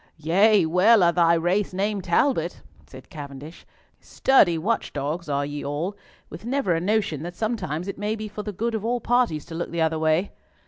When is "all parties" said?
8.83-9.45